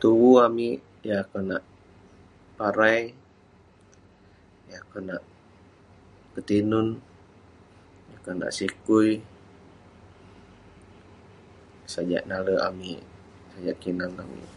[0.00, 1.62] Tuvu amik yang konak
[2.58, 3.00] parai
[4.70, 5.22] yah konak
[6.34, 6.88] ketinun
[8.10, 9.10] yanh konak sikui
[11.92, 13.00] sajak nalek amik
[13.50, 14.50] sajak kinan amik